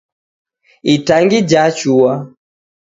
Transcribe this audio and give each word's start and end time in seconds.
Itangi 0.93 1.39
ja 1.49 1.63
chua 1.77 2.13